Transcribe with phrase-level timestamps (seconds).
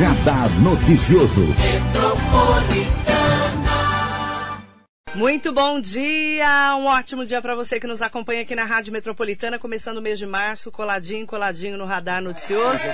[0.00, 1.42] Radar Noticioso.
[5.14, 9.58] Muito bom dia, um ótimo dia para você que nos acompanha aqui na Rádio Metropolitana,
[9.58, 12.84] começando o mês de março, coladinho, coladinho no Radar Noticioso,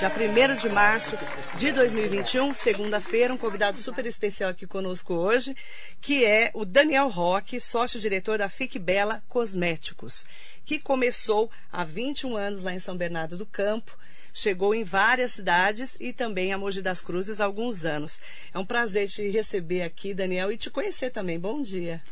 [0.00, 1.16] dia 1 de março
[1.56, 5.54] de 2021, segunda-feira, um convidado super especial aqui conosco hoje,
[6.00, 10.26] que é o Daniel Roque, sócio-diretor da Fique Bela Cosméticos,
[10.64, 13.96] que começou há 21 anos lá em São Bernardo do Campo,
[14.36, 18.20] chegou em várias cidades e também a Mogi das Cruzes há alguns anos.
[18.52, 21.40] É um prazer te receber aqui, Daniel, e te conhecer também.
[21.40, 22.02] Bom dia.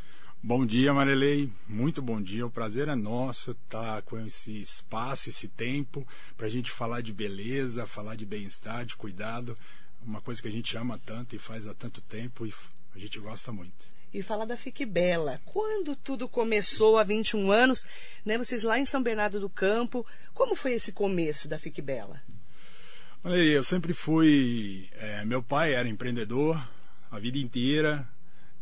[0.43, 1.53] Bom dia, Marilei.
[1.69, 2.47] Muito bom dia.
[2.47, 7.13] O prazer é nosso estar com esse espaço, esse tempo, para a gente falar de
[7.13, 9.55] beleza, falar de bem-estar, de cuidado.
[10.03, 12.55] Uma coisa que a gente ama tanto e faz há tanto tempo e
[12.95, 15.41] a gente gosta muito e falar da Fique Bela.
[15.45, 17.85] Quando tudo começou há 21 anos,
[18.25, 22.23] né, vocês lá em São Bernardo do Campo, como foi esse começo da Fique Bela?
[23.25, 24.89] Olha eu sempre fui.
[24.93, 26.63] É, meu pai era empreendedor
[27.11, 28.09] a vida inteira,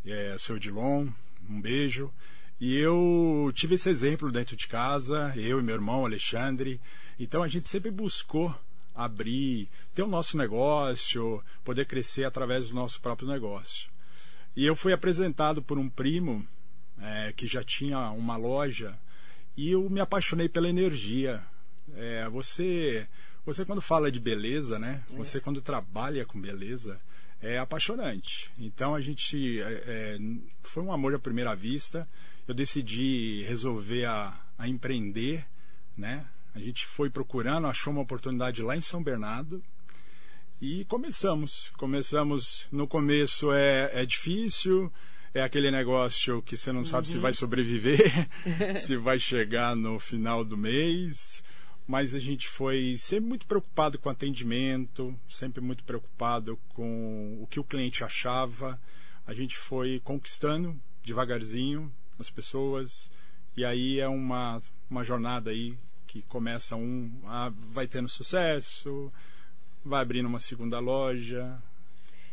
[0.06, 1.08] é, seu Dilon,
[1.48, 2.10] um beijo.
[2.58, 6.80] E eu tive esse exemplo dentro de casa, eu e meu irmão Alexandre.
[7.18, 8.54] Então a gente sempre buscou
[8.94, 13.91] abrir, ter o nosso negócio, poder crescer através do nosso próprio negócio.
[14.54, 16.46] E eu fui apresentado por um primo
[17.00, 18.98] é, que já tinha uma loja
[19.56, 21.42] e eu me apaixonei pela energia.
[21.94, 23.06] É, você,
[23.44, 25.02] você quando fala de beleza, né?
[25.10, 25.16] É.
[25.16, 27.00] Você quando trabalha com beleza
[27.40, 28.50] é apaixonante.
[28.58, 30.18] Então a gente é, é,
[30.62, 32.08] foi um amor à primeira vista.
[32.46, 35.46] Eu decidi resolver a, a empreender,
[35.96, 36.26] né?
[36.54, 39.62] A gente foi procurando, achou uma oportunidade lá em São Bernardo
[40.62, 41.72] e começamos.
[41.76, 42.68] Começamos.
[42.70, 44.92] No começo é, é difícil,
[45.34, 47.14] é aquele negócio que você não sabe uhum.
[47.14, 48.28] se vai sobreviver,
[48.78, 51.42] se vai chegar no final do mês.
[51.84, 57.58] Mas a gente foi sempre muito preocupado com atendimento, sempre muito preocupado com o que
[57.58, 58.80] o cliente achava.
[59.26, 63.10] A gente foi conquistando devagarzinho as pessoas.
[63.56, 65.76] E aí é uma, uma jornada aí
[66.06, 67.10] que começa um.
[67.26, 69.12] Ah, vai tendo sucesso
[69.84, 71.58] vai abrindo uma segunda loja.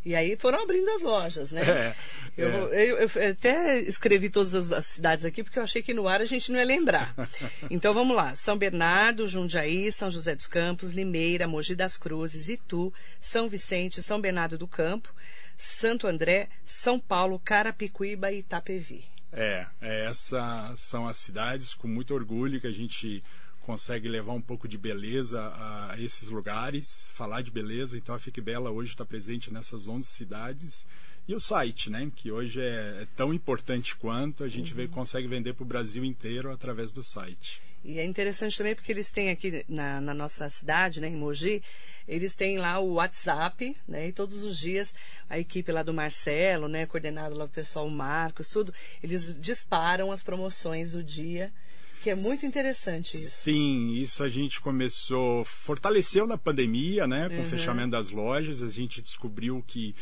[0.05, 1.61] E aí foram abrindo as lojas, né?
[2.37, 2.85] É, eu, é.
[2.85, 6.25] Eu, eu, até escrevi todas as cidades aqui porque eu achei que no ar a
[6.25, 7.13] gente não ia lembrar.
[7.69, 12.93] Então vamos lá: São Bernardo, Jundiaí, São José dos Campos, Limeira, Mogi das Cruzes, Itu,
[13.19, 15.13] São Vicente, São Bernardo do Campo,
[15.57, 19.03] Santo André, São Paulo, Carapicuíba e Itapevi.
[19.33, 23.21] É, é essas são as cidades com muito orgulho que a gente
[23.69, 27.99] consegue levar um pouco de beleza a esses lugares, falar de beleza.
[27.99, 30.87] Então a Fique Bela hoje está presente nessas 11 cidades.
[31.27, 34.77] E o site, né, que hoje é, é tão importante quanto, a gente uhum.
[34.77, 37.61] vê, consegue vender para o Brasil inteiro através do site.
[37.85, 41.61] E é interessante também porque eles têm aqui na, na, nossa cidade, né, em Mogi,
[42.07, 44.95] eles têm lá o WhatsApp, né, e todos os dias
[45.29, 50.23] a equipe lá do Marcelo, né, coordenado lá o pessoal, Marcos, tudo, eles disparam as
[50.23, 51.53] promoções do dia
[52.01, 53.43] que é muito interessante isso.
[53.43, 57.29] Sim, isso a gente começou, fortaleceu na pandemia, né?
[57.29, 57.43] Com uhum.
[57.43, 59.93] o fechamento das lojas, a gente descobriu que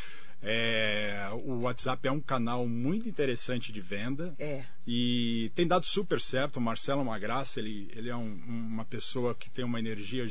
[0.41, 4.63] é, o WhatsApp é um canal muito interessante de venda é.
[4.85, 6.58] e tem dado super certo.
[6.58, 10.28] O Marcelo é uma graça, ele, ele é um, uma pessoa que tem uma energia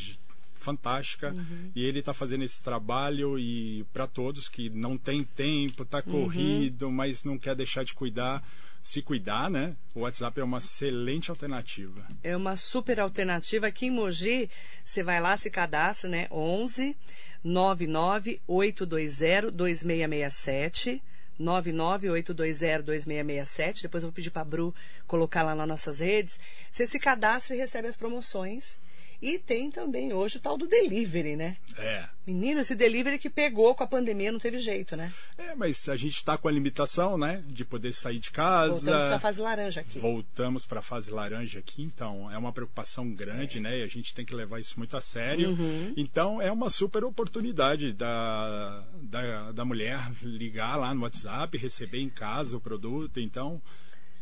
[0.59, 1.71] fantástica uhum.
[1.75, 6.13] e ele está fazendo esse trabalho e para todos que não tem tempo, está uhum.
[6.13, 6.93] corrido, uhum.
[6.93, 8.43] mas não quer deixar de cuidar
[8.83, 9.75] se cuidar, né?
[9.97, 12.07] O WhatsApp é uma excelente alternativa.
[12.23, 13.67] É uma super alternativa.
[13.67, 14.49] Aqui em Mogi,
[14.85, 16.29] você vai lá, se cadastra, né?
[16.31, 16.97] 11
[17.43, 21.03] 99 820 2667.
[21.41, 23.83] 998202667.
[23.83, 24.75] Depois eu vou pedir para a Bru
[25.07, 26.41] colocar lá nas nossas redes.
[26.71, 28.79] Você se cadastra e recebe as promoções.
[29.21, 31.57] E tem também hoje o tal do delivery, né?
[31.77, 32.05] É.
[32.27, 35.13] Menino, esse delivery que pegou com a pandemia não teve jeito, né?
[35.39, 37.43] É, mas a gente está com a limitação, né?
[37.47, 38.73] De poder sair de casa.
[38.73, 39.99] Voltamos para a fase laranja aqui.
[39.99, 43.61] Voltamos para a fase laranja aqui, então é uma preocupação grande, é.
[43.61, 43.79] né?
[43.79, 45.51] E a gente tem que levar isso muito a sério.
[45.51, 45.95] Uhum.
[45.97, 52.11] Então é uma super oportunidade da, da, da mulher ligar lá no WhatsApp, receber em
[52.11, 53.21] casa o produto.
[53.21, 53.63] Então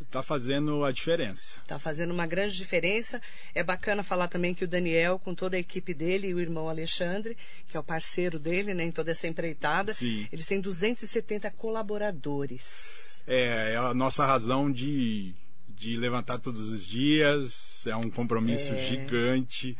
[0.00, 1.58] Está fazendo a diferença.
[1.61, 3.20] Está fazendo uma grande diferença.
[3.55, 6.69] É bacana falar também que o Daniel, com toda a equipe dele, e o irmão
[6.69, 7.37] Alexandre,
[7.69, 10.29] que é o parceiro dele né, em toda essa empreitada, Sim.
[10.32, 13.23] eles têm 270 colaboradores.
[13.26, 15.35] É, é a nossa razão de,
[15.69, 18.76] de levantar todos os dias, é um compromisso é...
[18.76, 19.76] gigante.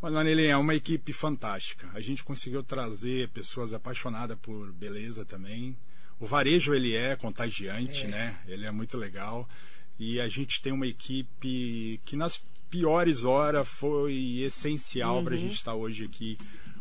[0.00, 1.88] Mas, Manelê, é uma equipe fantástica.
[1.92, 5.76] A gente conseguiu trazer pessoas apaixonadas por beleza também.
[6.20, 8.08] O varejo ele é contagiante, é.
[8.08, 8.40] né?
[8.46, 9.48] Ele é muito legal
[9.98, 15.24] e a gente tem uma equipe que nas piores horas foi essencial uhum.
[15.24, 16.36] para a gente estar hoje aqui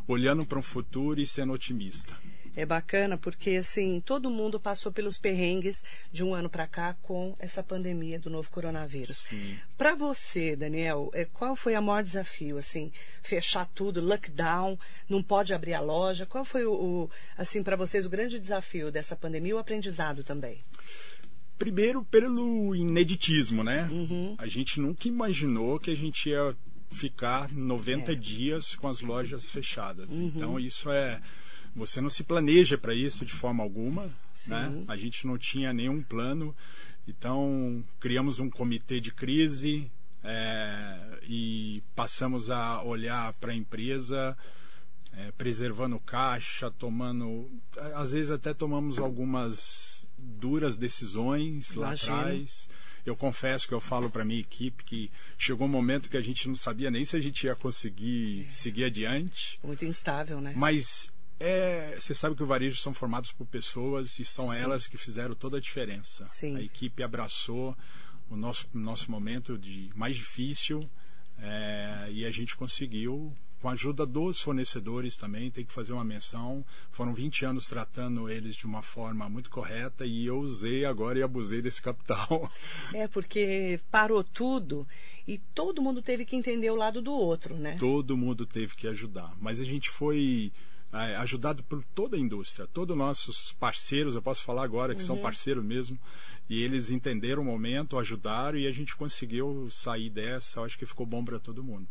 [0.07, 2.13] olhando para um futuro e sendo otimista.
[2.57, 7.35] É bacana porque assim todo mundo passou pelos perrengues de um ano para cá com
[7.37, 9.27] essa pandemia do novo coronavírus.
[9.77, 12.57] Para você, Daniel, é, qual foi o maior desafio?
[12.57, 14.75] Assim, fechar tudo, lockdown,
[15.07, 16.25] não pode abrir a loja.
[16.25, 20.59] Qual foi o, o assim para vocês o grande desafio dessa pandemia o aprendizado também?
[21.59, 23.87] Primeiro pelo ineditismo, né?
[23.91, 24.33] Uhum.
[24.35, 26.57] A gente nunca imaginou que a gente ia
[26.89, 28.15] ficar 90 é.
[28.15, 30.09] dias com as lojas fechadas.
[30.09, 30.31] Uhum.
[30.35, 31.21] Então isso é
[31.77, 34.09] você não se planeja para isso de forma alguma,
[34.47, 34.83] né?
[34.87, 36.55] A gente não tinha nenhum plano,
[37.07, 39.89] então criamos um comitê de crise
[40.23, 44.35] é, e passamos a olhar para a empresa,
[45.13, 47.47] é, preservando caixa, tomando,
[47.93, 51.81] às vezes até tomamos algumas duras decisões Imagina.
[52.15, 52.67] lá atrás.
[53.05, 56.45] Eu confesso que eu falo para minha equipe que chegou um momento que a gente
[56.49, 59.57] não sabia nem se a gente ia conseguir seguir adiante.
[59.63, 60.51] Muito instável, né?
[60.57, 61.09] Mas
[61.39, 64.57] é, você sabe que o varejo são formados por pessoas e são Sim.
[64.57, 66.27] elas que fizeram toda a diferença.
[66.27, 66.55] Sim.
[66.55, 67.75] A equipe abraçou
[68.29, 70.89] o nosso, nosso momento de mais difícil
[71.39, 73.31] é, e a gente conseguiu,
[73.61, 76.65] com a ajuda dos fornecedores também, tem que fazer uma menção.
[76.91, 81.23] Foram 20 anos tratando eles de uma forma muito correta e eu usei agora e
[81.23, 82.49] abusei desse capital.
[82.93, 84.87] É, porque parou tudo
[85.27, 87.75] e todo mundo teve que entender o lado do outro, né?
[87.77, 89.33] Todo mundo teve que ajudar.
[89.39, 90.51] Mas a gente foi
[90.93, 95.07] é, ajudado por toda a indústria, todos nossos parceiros, eu posso falar agora que uhum.
[95.07, 95.99] são parceiros mesmo,
[96.49, 100.59] e eles entenderam o momento, ajudaram e a gente conseguiu sair dessa.
[100.59, 101.87] Eu acho que ficou bom para todo mundo.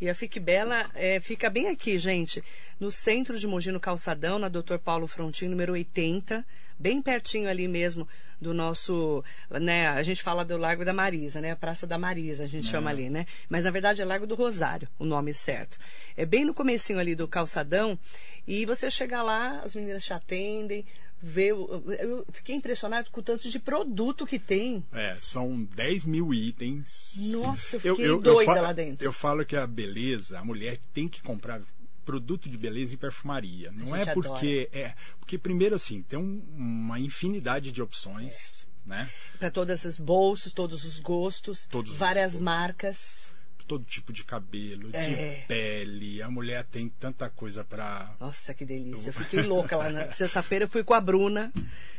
[0.00, 2.42] E a Fique Bela é, fica bem aqui, gente,
[2.78, 4.78] no centro de Mogi, no Calçadão, na Dr.
[4.82, 6.46] Paulo Frontin, número 80,
[6.78, 8.06] bem pertinho ali mesmo
[8.40, 12.44] do nosso, né, a gente fala do Largo da Marisa, né, a Praça da Marisa,
[12.44, 12.70] a gente é.
[12.70, 15.76] chama ali, né, mas na verdade é Largo do Rosário, o nome certo.
[16.16, 17.98] É bem no comecinho ali do Calçadão
[18.46, 20.86] e você chega lá, as meninas te atendem,
[21.20, 21.50] ver.
[21.50, 24.84] Eu fiquei impressionado com o tanto de produto que tem.
[24.92, 27.14] É, são 10 mil itens.
[27.30, 29.06] Nossa, eu fiquei eu, eu, doida eu falo, lá dentro.
[29.06, 31.60] Eu falo que a beleza, a mulher tem que comprar
[32.04, 33.70] produto de beleza e perfumaria.
[33.72, 34.68] Não é porque.
[34.70, 34.86] Adora.
[34.86, 38.62] É, porque, primeiro, assim, tem um, uma infinidade de opções.
[38.64, 38.68] É.
[38.88, 39.10] Né?
[39.38, 42.40] Para todas as bolsas, todos os gostos, todos várias os...
[42.40, 43.34] marcas
[43.68, 45.08] todo tipo de cabelo, é.
[45.08, 46.22] de pele.
[46.22, 48.10] A mulher tem tanta coisa para.
[48.18, 49.10] Nossa, que delícia.
[49.10, 51.52] Eu fiquei louca lá na sexta-feira, eu fui com a Bruna.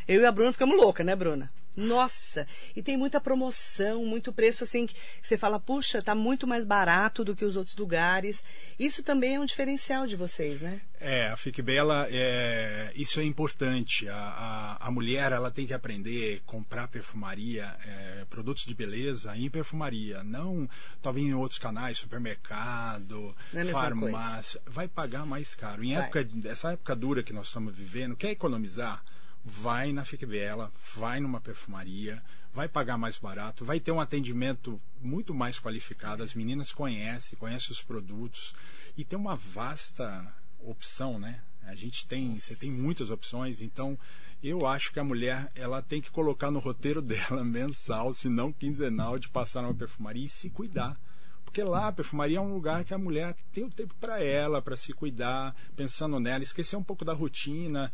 [0.07, 1.51] Eu e a Bruna ficamos loucas, né, Bruna?
[1.79, 2.45] Nossa,
[2.75, 7.23] e tem muita promoção, muito preço assim que você fala, puxa, tá muito mais barato
[7.23, 8.43] do que os outros lugares.
[8.77, 10.81] Isso também é um diferencial de vocês, né?
[10.99, 14.09] É, a Fique Bela, é, isso é importante.
[14.09, 19.35] A, a, a, mulher ela tem que aprender a comprar perfumaria, é, produtos de beleza
[19.37, 20.67] em perfumaria, não
[21.01, 24.61] talvez em outros canais, supermercado, é farmácia.
[24.65, 25.81] Vai pagar mais caro.
[25.83, 29.01] Em época, essa época dura que nós estamos vivendo, quer economizar?
[29.43, 32.21] Vai na Fique Bela, vai numa perfumaria,
[32.53, 36.23] vai pagar mais barato, vai ter um atendimento muito mais qualificado.
[36.23, 38.53] As meninas conhecem, conhecem os produtos
[38.97, 41.41] e tem uma vasta opção, né?
[41.63, 43.97] A gente tem, você tem muitas opções, então
[44.41, 48.51] eu acho que a mulher ela tem que colocar no roteiro dela mensal, se não
[48.51, 50.99] quinzenal, de passar numa perfumaria e se cuidar.
[51.43, 54.61] Porque lá a perfumaria é um lugar que a mulher tem o tempo para ela,
[54.61, 57.91] para se cuidar, pensando nela, esquecer um pouco da rotina,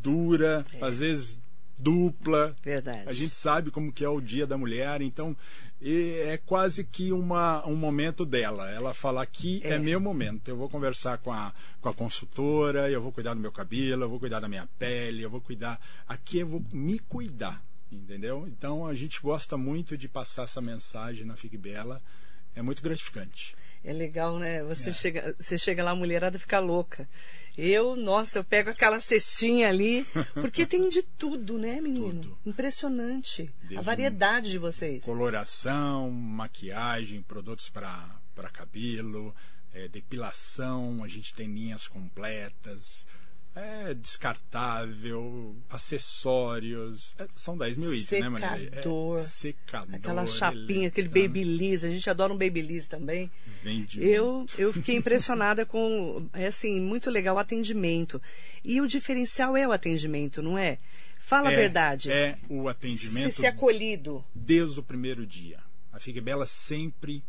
[0.00, 0.84] dura, é.
[0.84, 1.40] às vezes
[1.78, 2.54] dupla.
[2.62, 3.04] Verdade.
[3.06, 5.36] A gente sabe como que é o dia da mulher, então
[5.82, 8.70] é quase que uma, um momento dela.
[8.70, 9.74] Ela fala aqui é.
[9.74, 10.48] é meu momento.
[10.48, 14.08] Eu vou conversar com a, com a consultora, eu vou cuidar do meu cabelo, eu
[14.08, 15.80] vou cuidar da minha pele, eu vou cuidar.
[16.08, 18.46] Aqui eu vou me cuidar, entendeu?
[18.48, 22.00] Então a gente gosta muito de passar essa mensagem na Fique Bela.
[22.54, 23.54] É muito gratificante.
[23.82, 24.62] É legal, né?
[24.64, 24.92] Você, é.
[24.92, 27.06] chega, você chega lá, a mulherada fica louca.
[27.56, 32.22] Eu, nossa, eu pego aquela cestinha ali, porque tem de tudo, né, menino?
[32.22, 32.38] Tudo.
[32.44, 33.48] Impressionante.
[33.60, 35.02] Desde a variedade de vocês.
[35.04, 39.34] Coloração, maquiagem, produtos para cabelo,
[39.72, 43.06] é, depilação, a gente tem linhas completas
[43.54, 47.14] é descartável, acessórios.
[47.18, 48.70] É, são 10 mil itens, né, Maria?
[48.72, 49.94] É, secador.
[49.94, 51.84] Aquela chapinha, aquele babyliss.
[51.84, 53.30] A gente adora um babyliss também.
[53.62, 58.20] Vende eu, eu fiquei impressionada com, é assim, muito legal o atendimento.
[58.64, 60.78] E o diferencial é o atendimento, não é?
[61.16, 62.10] Fala é, a verdade.
[62.10, 63.34] É o atendimento.
[63.34, 64.24] Se ser acolhido.
[64.34, 65.60] Desde o primeiro dia.
[65.92, 67.22] A Fique Bela sempre,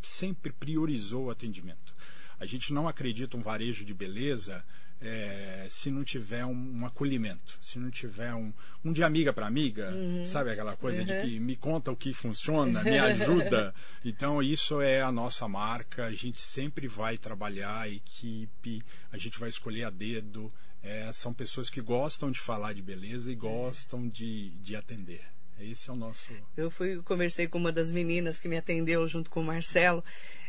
[0.00, 1.94] sempre priorizou o atendimento.
[2.38, 4.64] A gente não acredita um varejo de beleza
[5.00, 8.52] é, se não tiver um, um, acolhimento, se não tiver um,
[8.84, 10.26] um de amiga para amiga, uhum.
[10.26, 11.06] sabe aquela coisa uhum.
[11.06, 13.74] de que me conta o que funciona, me ajuda.
[14.04, 16.06] então isso é a nossa marca.
[16.06, 20.52] A gente sempre vai trabalhar a equipe, a gente vai escolher a dedo.
[20.82, 25.24] É, são pessoas que gostam de falar de beleza e gostam de, de atender.
[25.60, 26.32] Esse é o nosso.
[26.56, 30.02] Eu fui conversei com uma das meninas que me atendeu junto com o Marcelo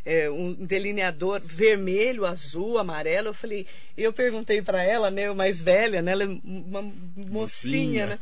[0.06, 3.30] é, um delineador vermelho, azul, amarelo.
[3.30, 8.06] Eu falei, eu perguntei para ela, né, mais velha, né, ela é uma mocinha, mocinha,
[8.08, 8.20] né?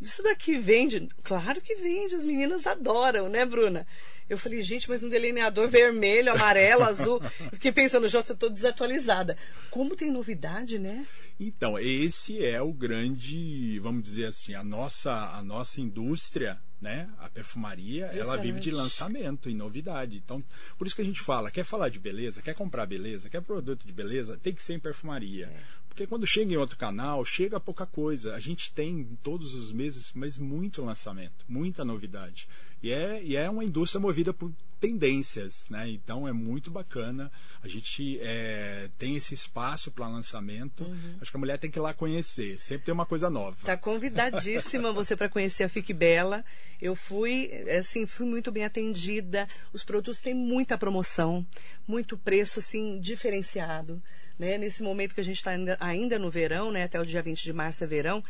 [0.00, 1.08] Isso daqui vende?
[1.22, 3.86] Claro que vende, as meninas adoram, né, Bruna?
[4.28, 7.20] Eu falei, gente, mas um delineador vermelho, amarelo, azul.
[7.52, 9.36] fiquei pensando, Jota, eu estou desatualizada.
[9.70, 11.06] Como tem novidade, né?
[11.44, 17.08] Então, esse é o grande, vamos dizer assim, a nossa, a nossa indústria né?
[17.20, 20.16] A perfumaria, ela vive de lançamento e novidade.
[20.16, 20.42] Então,
[20.76, 23.86] por isso que a gente fala, quer falar de beleza, quer comprar beleza, quer produto
[23.86, 25.46] de beleza, tem que ser em perfumaria.
[25.46, 25.60] É.
[25.92, 28.34] Porque quando chega em outro canal, chega pouca coisa.
[28.34, 32.48] A gente tem todos os meses, mas muito lançamento, muita novidade.
[32.82, 35.90] E é, e é uma indústria movida por tendências, né?
[35.90, 37.30] Então é muito bacana.
[37.62, 40.82] A gente é, tem esse espaço para lançamento.
[40.82, 41.18] Uhum.
[41.20, 42.58] Acho que a mulher tem que ir lá conhecer.
[42.58, 43.54] Sempre tem uma coisa nova.
[43.60, 46.42] Está convidadíssima você para conhecer a Fique Bela.
[46.80, 49.46] Eu fui, assim, fui muito bem atendida.
[49.74, 51.46] Os produtos têm muita promoção,
[51.86, 54.02] muito preço, assim, diferenciado.
[54.38, 54.58] Né?
[54.58, 56.84] Nesse momento que a gente está ainda, ainda no verão, né?
[56.84, 58.22] Até o dia 20 de março é verão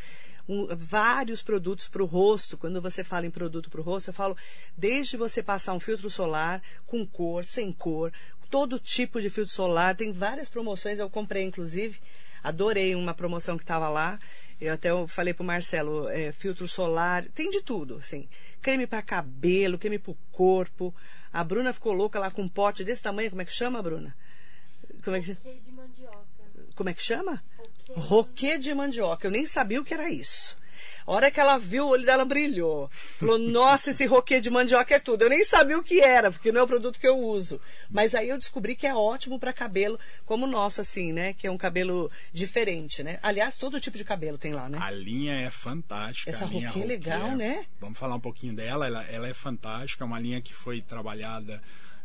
[0.48, 2.56] um, vários produtos para o rosto.
[2.56, 4.36] Quando você fala em produto para o rosto, eu falo
[4.76, 8.12] desde você passar um filtro solar com cor, sem cor,
[8.50, 9.96] todo tipo de filtro solar.
[9.96, 12.00] Tem várias promoções, eu comprei inclusive.
[12.42, 14.18] Adorei uma promoção que estava lá.
[14.60, 18.28] Eu até falei pro Marcelo, é, filtro solar, tem de tudo, assim.
[18.60, 20.94] Creme para cabelo, creme para o corpo.
[21.32, 24.14] A Bruna ficou louca lá com um pote desse tamanho, como é que chama, Bruna?
[25.02, 25.40] Como é que chama?
[25.64, 26.26] de mandioca.
[26.74, 27.44] Como é que chama?
[27.90, 29.26] Roquê de mandioca.
[29.26, 30.56] Eu nem sabia o que era isso.
[31.06, 32.88] A hora que ela viu, o olho dela brilhou.
[33.18, 35.22] Falou, nossa, esse roquê de mandioca é tudo.
[35.22, 37.60] Eu nem sabia o que era, porque não é o produto que eu uso.
[37.90, 41.32] Mas aí eu descobri que é ótimo para cabelo como o nosso, assim, né?
[41.34, 43.18] Que é um cabelo diferente, né?
[43.22, 44.78] Aliás, todo tipo de cabelo tem lá, né?
[44.80, 46.30] A linha é fantástica.
[46.30, 47.66] Essa roquê é legal, né?
[47.80, 48.86] Vamos falar um pouquinho dela.
[48.86, 50.04] Ela, ela é fantástica.
[50.04, 51.60] É uma linha que foi trabalhada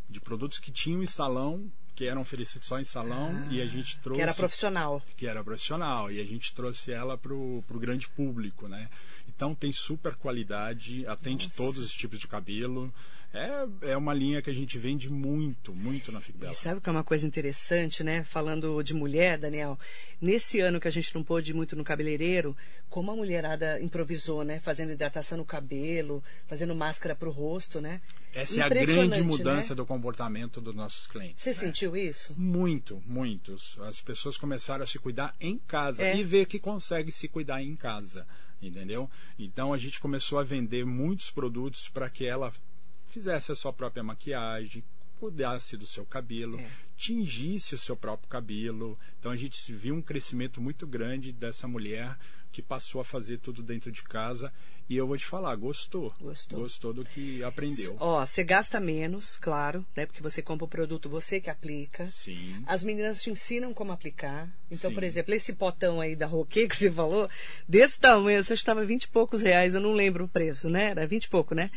[0.09, 3.65] de produtos que tinham em salão que eram oferecidos só em salão ah, e a
[3.65, 7.63] gente trouxe que era profissional que era profissional e a gente trouxe ela para o
[7.71, 8.87] grande público né
[9.27, 11.57] então tem super qualidade atende Nossa.
[11.57, 12.93] todos os tipos de cabelo
[13.37, 16.51] é, é uma linha que a gente vende muito, muito na Figbela.
[16.51, 18.23] E sabe que é uma coisa interessante, né?
[18.23, 19.77] Falando de mulher, Daniel,
[20.21, 22.55] nesse ano que a gente não pôde ir muito no cabeleireiro,
[22.89, 24.59] como a mulherada improvisou, né?
[24.59, 28.01] Fazendo hidratação no cabelo, fazendo máscara para o rosto, né?
[28.33, 29.75] Essa é a grande mudança né?
[29.75, 31.43] do comportamento dos nossos clientes.
[31.43, 31.55] Você né?
[31.55, 32.33] sentiu isso?
[32.37, 33.77] Muito, muitos.
[33.81, 36.15] As pessoas começaram a se cuidar em casa é.
[36.15, 38.27] e ver que consegue se cuidar em casa,
[38.61, 39.09] entendeu?
[39.37, 42.51] Então a gente começou a vender muitos produtos para que ela
[43.07, 44.83] fizesse a sua própria maquiagem,
[45.19, 46.69] cuidasse do seu cabelo, é.
[46.95, 48.97] tingisse o seu próprio cabelo.
[49.19, 52.17] Então a gente viu um crescimento muito grande dessa mulher
[52.51, 54.53] que passou a fazer tudo dentro de casa
[54.89, 56.13] e eu vou te falar, gostou.
[56.19, 56.61] Gostou.
[56.61, 57.97] Gostou do que aprendeu.
[57.99, 60.05] Ó, você gasta menos, claro, né?
[60.05, 62.07] Porque você compra o produto, você que aplica.
[62.07, 62.63] Sim.
[62.65, 64.49] As meninas te ensinam como aplicar.
[64.71, 64.95] Então, Sim.
[64.95, 67.29] por exemplo, esse potão aí da Roque que você falou,
[67.67, 70.91] desse tamanho, você estava 20 e poucos reais, eu não lembro o preço, né?
[70.91, 71.69] Era 20 e pouco, né?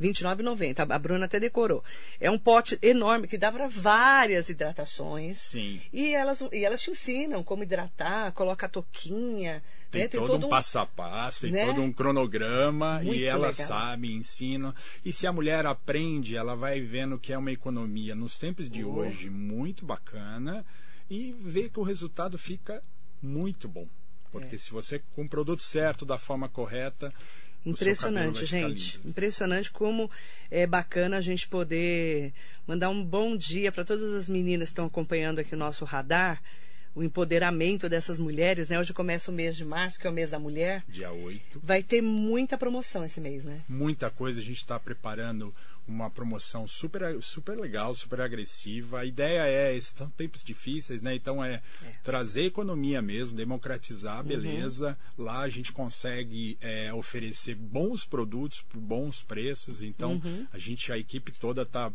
[0.00, 0.90] 29,90.
[0.90, 1.84] A Bruna até decorou.
[2.18, 5.38] É um pote enorme que dá para várias hidratações.
[5.38, 5.80] Sim.
[5.92, 9.62] E elas, e elas te ensinam como hidratar, coloca a toquinha.
[9.90, 10.08] Tem, né?
[10.08, 11.66] tem todo, todo, um passo a passo, tem né?
[11.66, 14.72] todo um cronograma Muito e elas sabem, ensinam.
[15.04, 18.84] E se a mulher aprende, ela vai vendo que é uma economia nos tempos de
[18.84, 18.92] oh.
[18.94, 20.64] hoje muito bacana
[21.10, 22.82] e vê que o resultado fica
[23.20, 23.88] muito bom.
[24.30, 24.58] Porque é.
[24.58, 27.12] se você com o produto certo, da forma correta,
[27.64, 29.00] Impressionante, gente.
[29.04, 30.10] Impressionante como
[30.50, 32.32] é bacana a gente poder
[32.66, 36.42] mandar um bom dia para todas as meninas que estão acompanhando aqui o nosso radar.
[36.92, 38.78] O empoderamento dessas mulheres, né?
[38.78, 40.82] Hoje começa o mês de março, que é o mês da mulher.
[40.88, 41.60] Dia 8.
[41.62, 43.60] Vai ter muita promoção esse mês, né?
[43.68, 44.40] Muita coisa.
[44.40, 45.54] A gente está preparando
[45.90, 49.00] uma promoção super, super legal, super agressiva.
[49.00, 51.14] A ideia é, são tempos difíceis, né?
[51.14, 51.92] Então é, é.
[52.02, 54.26] trazer economia mesmo, democratizar a uhum.
[54.26, 54.96] beleza.
[55.18, 55.24] Uhum.
[55.24, 59.82] Lá a gente consegue é, oferecer bons produtos por bons preços.
[59.82, 60.46] Então uhum.
[60.52, 61.92] a gente, a equipe toda está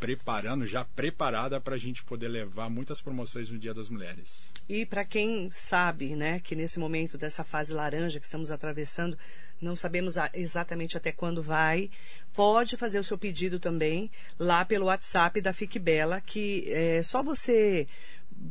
[0.00, 4.50] preparando, já preparada para a gente poder levar muitas promoções no Dia das Mulheres.
[4.66, 9.16] E para quem sabe, né, que nesse momento dessa fase laranja que estamos atravessando,
[9.60, 11.90] não sabemos exatamente até quando vai,
[12.32, 17.22] pode fazer o seu pedido também lá pelo WhatsApp da Fique Bela, que é só
[17.22, 17.86] você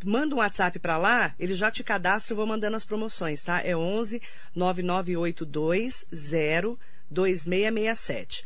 [0.03, 3.65] manda um WhatsApp para lá, ele já te cadastra, eu vou mandando as promoções, tá?
[3.65, 4.21] É 11
[4.55, 6.77] 99820
[7.09, 8.45] 2667.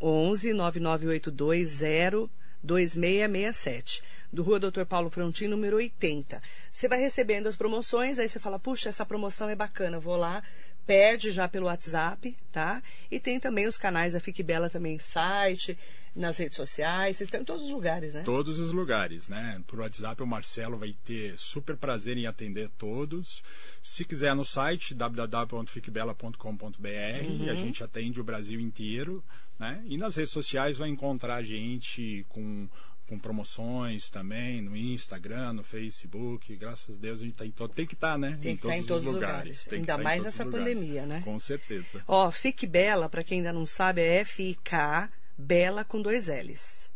[0.00, 2.30] 11 99820
[2.62, 4.02] 2667
[4.32, 6.42] do Rua Doutor Paulo Frontin, número 80.
[6.70, 10.42] Você vai recebendo as promoções, aí você fala, puxa, essa promoção é bacana, vou lá,
[10.86, 12.82] pede já pelo WhatsApp, tá?
[13.10, 15.76] E tem também os canais da Fique Bela também, site,
[16.14, 18.22] nas redes sociais, vocês estão em todos os lugares, né?
[18.22, 19.60] Todos os lugares, né?
[19.66, 23.42] Por WhatsApp o Marcelo vai ter super prazer em atender todos.
[23.82, 27.50] Se quiser no site www.fiquebela.com.br, uhum.
[27.50, 29.24] a gente atende o Brasil inteiro,
[29.58, 29.82] né?
[29.86, 32.68] E nas redes sociais vai encontrar a gente com
[33.06, 36.54] com promoções também no Instagram, no Facebook.
[36.56, 37.74] Graças a Deus a gente tá em todo.
[37.74, 38.38] Tem que estar, tá, né?
[38.40, 39.66] Tem que estar tá em todos os lugares.
[39.66, 39.72] lugares.
[39.72, 41.22] Ainda mais nessa pandemia, né?
[41.24, 42.02] Com certeza.
[42.06, 46.90] Ó, Fique Bela, para quem ainda não sabe, é F-I-K, Bela com dois L's.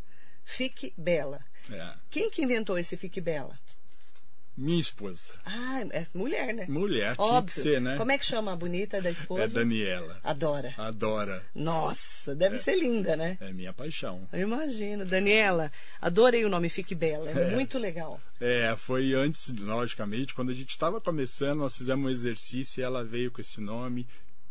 [0.45, 1.41] Fique Bela.
[1.71, 1.95] É.
[2.11, 3.59] Quem que inventou esse Fique Bela?
[4.59, 5.35] Minha esposa.
[5.47, 6.67] Ah, é mulher, né?
[6.69, 7.29] Mulher, Óbvio.
[7.29, 7.97] tinha que ser, né?
[7.97, 9.45] Como é que chama a bonita da esposa?
[9.45, 10.19] É Daniela.
[10.25, 10.75] Adora.
[10.77, 11.45] Adora.
[11.55, 12.59] Nossa, deve é.
[12.59, 13.39] ser linda, né?
[13.41, 14.29] É minha paixão.
[14.33, 15.07] Eu imagino.
[15.07, 17.51] Daniela, adorei o nome Fique Bela, é, é.
[17.53, 18.21] muito legal.
[18.41, 23.05] É, foi antes, logicamente, quando a gente estava começando, nós fizemos um exercício e ela
[23.05, 24.09] veio com esse nome,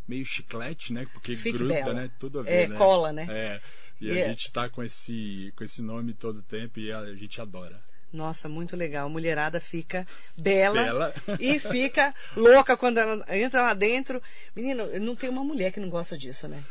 [0.08, 1.06] meio chiclete, né?
[1.12, 1.94] Porque Fique gruda, Bela.
[1.94, 2.12] né?
[2.18, 2.78] Tudo a ver, é, né?
[2.78, 3.28] cola, né?
[3.30, 3.62] É.
[4.00, 4.26] E yeah.
[4.26, 7.78] a gente está com esse, com esse nome todo o tempo e a gente adora.
[8.12, 9.08] Nossa, muito legal.
[9.08, 11.14] A mulherada fica bela, bela.
[11.40, 14.22] e fica louca quando ela entra lá dentro.
[14.56, 16.64] Menino, não tem uma mulher que não gosta disso, né?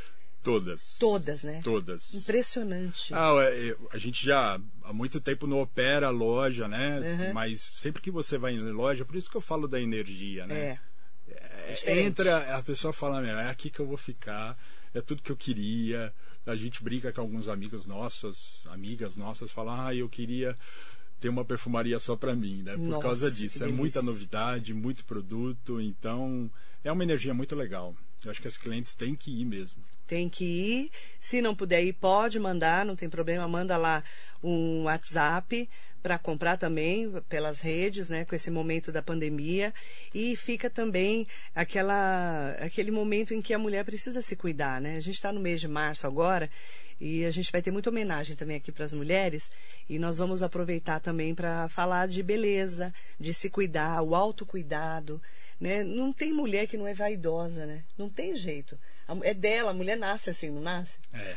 [0.47, 0.97] Todas.
[0.99, 1.61] Todas, né?
[1.65, 2.15] Todas.
[2.15, 3.13] Impressionante.
[3.13, 7.01] Ah, é, a gente já há muito tempo não opera loja, né?
[7.01, 7.33] Uhum.
[7.35, 10.79] Mas sempre que você vai em loja, por isso que eu falo da energia, né?
[11.27, 11.75] É.
[11.85, 14.57] é entra, a pessoa fala, é aqui que eu vou ficar,
[14.95, 16.15] é tudo que eu queria.
[16.47, 20.57] A gente brinca com alguns amigos nossos, amigas nossas, falam, ah, eu queria
[21.21, 22.73] ter uma perfumaria só para mim, né?
[22.73, 23.65] Por Nossa, causa disso.
[23.65, 26.51] É muita novidade, muito produto, então
[26.85, 27.95] é uma energia muito legal.
[28.25, 29.83] Eu acho que as clientes têm que ir mesmo.
[30.07, 30.91] Tem que ir.
[31.21, 33.47] Se não puder ir, pode mandar, não tem problema.
[33.47, 34.03] Manda lá
[34.43, 35.69] um WhatsApp
[36.03, 39.75] para comprar também pelas redes, né, com esse momento da pandemia.
[40.15, 44.97] E fica também aquela, aquele momento em que a mulher precisa se cuidar, né?
[44.97, 46.49] A gente está no mês de março agora
[47.01, 49.51] e a gente vai ter muita homenagem também aqui para as mulheres.
[49.89, 55.21] E nós vamos aproveitar também para falar de beleza, de se cuidar, o autocuidado.
[55.61, 55.85] Né?
[55.85, 57.85] Não tem mulher que não é vaidosa, né?
[57.97, 58.79] Não tem jeito.
[59.23, 60.99] É dela, a mulher nasce assim, não nasce?
[61.13, 61.37] É.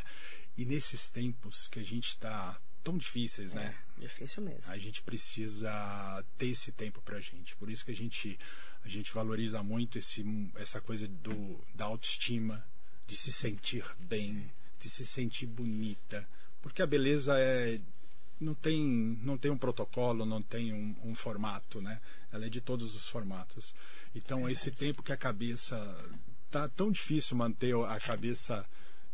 [0.58, 3.76] E nesses tempos que a gente está tão difíceis, né?
[3.98, 4.72] É, difícil mesmo.
[4.72, 7.56] A gente precisa ter esse tempo pra gente.
[7.56, 8.38] Por isso que a gente
[8.84, 12.66] a gente valoriza muito esse, essa coisa do, da autoestima,
[13.06, 16.28] de se sentir bem, de se sentir bonita,
[16.62, 17.80] porque a beleza é
[18.40, 18.82] não tem
[19.22, 22.00] não tem um protocolo, não tem um, um formato, né?
[22.32, 23.74] Ela é de todos os formatos.
[24.16, 25.78] Então é esse tempo que a cabeça
[26.50, 28.66] tá tão difícil manter a cabeça,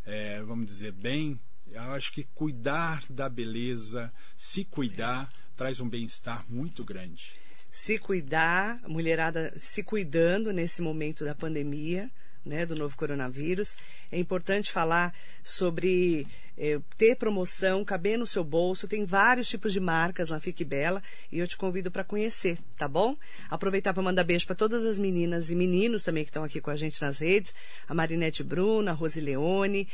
[0.05, 6.45] é, vamos dizer bem, eu acho que cuidar da beleza, se cuidar, traz um bem-estar
[6.49, 7.33] muito grande.
[7.71, 12.09] Se cuidar, mulherada se cuidando nesse momento da pandemia,
[12.45, 13.75] né, do novo coronavírus.
[14.11, 16.27] É importante falar sobre
[16.57, 18.87] é, ter promoção, caber no seu bolso.
[18.87, 22.87] Tem vários tipos de marcas na Fique Bela e eu te convido para conhecer, tá
[22.87, 23.17] bom?
[23.49, 26.71] Aproveitar para mandar beijo para todas as meninas e meninos também que estão aqui com
[26.71, 27.53] a gente nas redes.
[27.87, 29.87] A Marinete Bruna, a Rose Leone.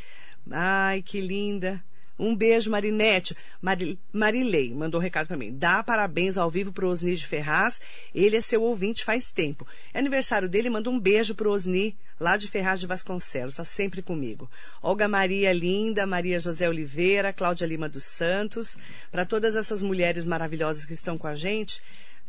[0.49, 1.83] Ai, que linda.
[2.21, 3.35] Um beijo, Marinete.
[3.59, 5.57] Mari, Marilei mandou um recado para mim.
[5.57, 7.81] Dá parabéns ao vivo pro Osni de Ferraz.
[8.13, 9.65] Ele é seu ouvinte faz tempo.
[9.91, 13.55] É aniversário dele, manda um beijo pro Osni, lá de Ferraz de Vasconcelos.
[13.55, 14.47] Está sempre comigo.
[14.83, 18.77] Olga Maria Linda, Maria José Oliveira, Cláudia Lima dos Santos.
[19.11, 21.81] Para todas essas mulheres maravilhosas que estão com a gente.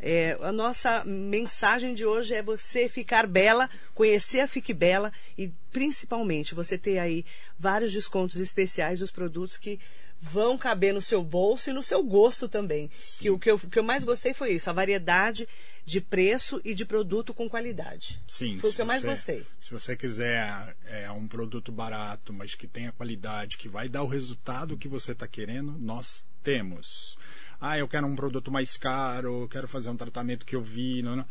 [0.04, 5.52] É, a nossa mensagem de hoje é você ficar bela, conhecer a Fique Bela e
[5.70, 7.24] principalmente você ter aí
[7.56, 9.78] vários descontos especiais dos produtos que
[10.20, 12.90] vão caber no seu bolso e no seu gosto também.
[13.20, 15.48] Que o que eu, que eu mais gostei foi isso, a variedade
[15.84, 18.20] de preço e de produto com qualidade.
[18.28, 18.58] Sim.
[18.58, 19.44] Foi o que eu mais gostei.
[19.60, 24.08] Se você quiser é, um produto barato, mas que tenha qualidade, que vai dar o
[24.08, 27.18] resultado que você está querendo, nós temos
[27.62, 31.01] ah, eu quero um produto mais caro, quero fazer um tratamento que eu vi.
[31.01, 31.27] Não, não.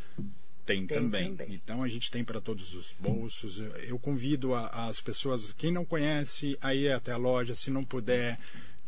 [0.65, 1.35] Tem, tem também.
[1.35, 1.53] também.
[1.53, 3.61] Então a gente tem para todos os bolsos.
[3.85, 7.83] Eu convido a, as pessoas, quem não conhece, a ir até a loja, se não
[7.83, 8.39] puder,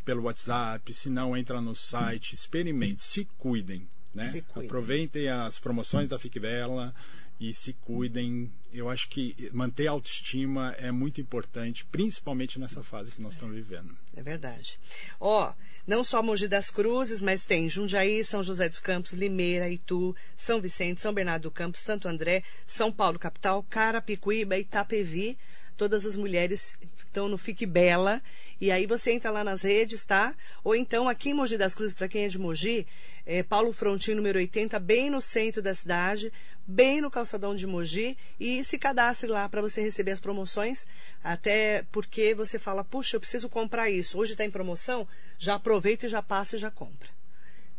[0.06, 3.86] pelo WhatsApp, se não, entra no site, experimente, se cuidem.
[4.14, 4.30] Né?
[4.32, 4.70] Se cuidem.
[4.70, 6.96] Aproveitem as promoções da Fique Bela
[7.40, 8.52] e se cuidem.
[8.72, 13.56] Eu acho que manter a autoestima é muito importante, principalmente nessa fase que nós estamos
[13.56, 13.96] vivendo.
[14.16, 14.80] É verdade.
[15.20, 15.54] Ó,
[15.86, 20.62] não só Mogi das Cruzes, mas tem Jundiaí, São José dos Campos, Limeira, Itu, São
[20.62, 25.38] Vicente, São Bernardo do Campo, Santo André, São Paulo capital, Carapicuíba, Itapevi.
[25.78, 28.22] Todas as mulheres estão no Fique Bela.
[28.60, 30.34] E aí você entra lá nas redes, tá?
[30.64, 32.88] Ou então aqui em Mogi das Cruzes, para quem é de Mogi,
[33.26, 36.32] é Paulo Frontin, número 80, bem no centro da cidade,
[36.66, 38.18] bem no calçadão de Mogi.
[38.40, 40.88] E se cadastre lá para você receber as promoções.
[41.24, 44.18] Até porque você fala, puxa, eu preciso comprar isso.
[44.18, 45.08] Hoje está em promoção,
[45.38, 47.10] já aproveita e já passa e já compra.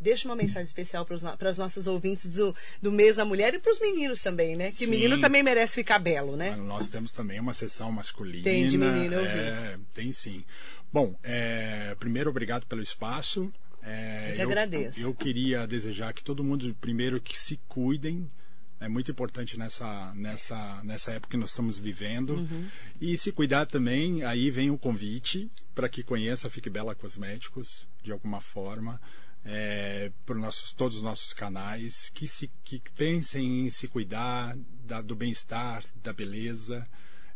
[0.04, 3.72] Deixa uma mensagem especial para as nossas ouvintes do, do mês da mulher e para
[3.72, 4.68] os meninos também, né?
[4.68, 4.88] Que Sim.
[4.88, 6.54] menino também merece ficar belo, né?
[6.56, 8.44] Nós temos também uma sessão masculina.
[8.44, 10.44] Tem de menino, eu é, Tem sim.
[10.92, 13.50] Bom, é, primeiro, obrigado pelo espaço.
[13.82, 15.00] É, eu que agradeço.
[15.00, 18.30] Eu queria desejar que todo mundo, primeiro, que se cuidem.
[18.78, 22.34] É muito importante nessa, nessa, nessa época que nós estamos vivendo.
[22.34, 22.68] Uhum.
[23.00, 27.88] E se cuidar também, aí vem o convite para que conheça a Fique Bela Cosméticos,
[28.02, 29.00] de alguma forma
[29.44, 35.02] é, por nossos, todos os nossos canais, que, se, que pensem em se cuidar da,
[35.02, 36.86] do bem-estar, da beleza.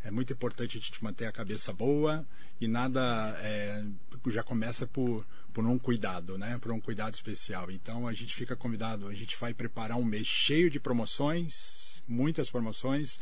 [0.03, 2.27] É muito importante a gente manter a cabeça boa
[2.61, 3.85] e nada é,
[4.29, 6.57] já começa por, por um cuidado, né?
[6.59, 7.71] Por um cuidado especial.
[7.71, 12.49] Então a gente fica convidado, a gente vai preparar um mês cheio de promoções, muitas
[12.49, 13.19] promoções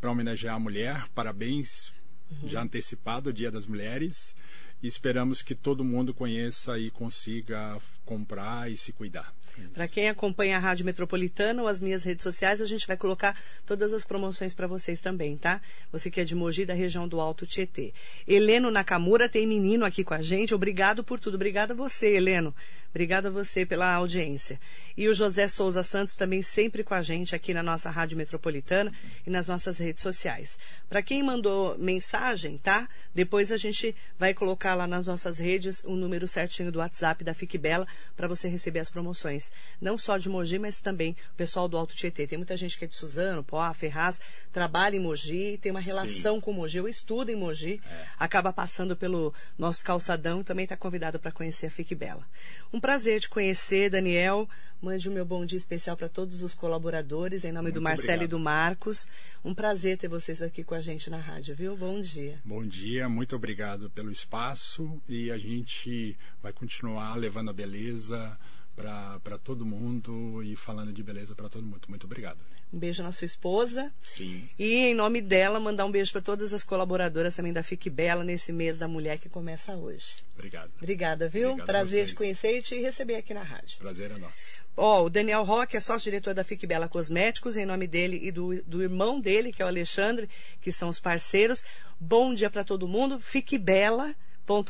[0.00, 1.06] para homenagear a mulher.
[1.14, 1.92] Parabéns
[2.30, 2.48] uhum.
[2.48, 4.34] já antecipado o Dia das Mulheres
[4.82, 9.32] e esperamos que todo mundo conheça e consiga comprar e se cuidar.
[9.74, 13.36] Para quem acompanha a Rádio Metropolitana ou as minhas redes sociais, a gente vai colocar
[13.66, 15.60] todas as promoções para vocês também, tá?
[15.90, 17.92] Você que é de Mogi, da região do Alto Tietê.
[18.26, 20.54] Heleno Nakamura tem menino aqui com a gente.
[20.54, 21.34] Obrigado por tudo.
[21.34, 22.54] Obrigada a você, Heleno.
[22.92, 24.60] Obrigada a você pela audiência.
[24.94, 28.92] E o José Souza Santos também sempre com a gente aqui na nossa Rádio Metropolitana
[29.26, 30.58] e nas nossas redes sociais.
[30.90, 32.86] Para quem mandou mensagem, tá?
[33.14, 37.32] Depois a gente vai colocar lá nas nossas redes o número certinho do WhatsApp da
[37.32, 39.50] Fique Bela para você receber as promoções.
[39.80, 42.26] Não só de Mogi, mas também o pessoal do Alto Tietê.
[42.26, 44.20] Tem muita gente que é de Suzano, Poá, Ferraz,
[44.52, 46.40] trabalha em Mogi, tem uma relação Sim.
[46.42, 48.06] com Mogi, eu estudo em Mogi, é.
[48.18, 52.26] acaba passando pelo nosso calçadão e também está convidado para conhecer a Fique Bela.
[52.70, 54.48] Um prazer te conhecer, Daniel.
[54.82, 58.24] Mande o meu bom dia especial para todos os colaboradores, em nome Muito do Marcelo
[58.24, 58.24] obrigado.
[58.24, 59.06] e do Marcos.
[59.44, 61.76] Um prazer ter vocês aqui com a gente na rádio, viu?
[61.76, 62.40] Bom dia.
[62.44, 68.36] Bom dia, muito obrigado pelo espaço e a gente vai continuar levando a beleza
[68.74, 71.82] para todo mundo e falando de beleza para todo mundo.
[71.88, 72.40] Muito obrigado.
[72.72, 73.92] Um beijo na sua esposa.
[74.00, 74.48] Sim.
[74.58, 78.24] E em nome dela, mandar um beijo para todas as colaboradoras também da Fique Bela
[78.24, 80.16] nesse mês da mulher que começa hoje.
[80.34, 80.70] Obrigado.
[80.78, 81.50] Obrigada, viu?
[81.50, 83.78] Obrigado Prazer te conhecer e te receber aqui na rádio.
[83.78, 84.56] Prazer é nosso.
[84.74, 88.32] Ó, oh, o Daniel Roque é sócio-diretor da Fique Bela Cosméticos, em nome dele e
[88.32, 90.30] do, do irmão dele, que é o Alexandre,
[90.62, 91.64] que são os parceiros.
[92.00, 93.20] Bom dia para todo mundo.
[93.20, 94.14] Fique Bela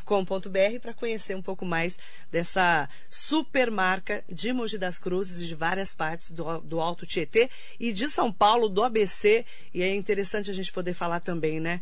[0.03, 1.97] com.br para conhecer um pouco mais
[2.31, 7.49] dessa super marca de Mogi das Cruzes e de várias partes do, do Alto Tietê
[7.79, 9.45] e de São Paulo, do ABC.
[9.73, 11.81] E é interessante a gente poder falar também, né?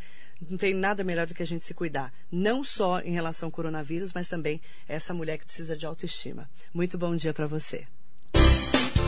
[0.49, 2.11] Não tem nada melhor do que a gente se cuidar.
[2.31, 6.49] Não só em relação ao coronavírus, mas também essa mulher que precisa de autoestima.
[6.73, 7.85] Muito bom dia para você.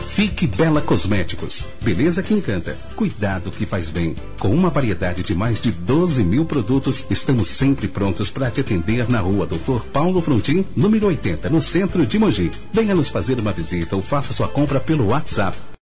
[0.08, 1.66] Fique Bela Cosméticos.
[1.80, 2.76] Beleza que encanta.
[2.94, 4.14] Cuidado que faz bem.
[4.38, 9.08] Com uma variedade de mais de 12 mil produtos, estamos sempre prontos para te atender
[9.08, 12.50] na rua Doutor Paulo Frontin, número 80, no centro de Mogi.
[12.72, 15.56] Venha nos fazer uma visita ou faça sua compra pelo WhatsApp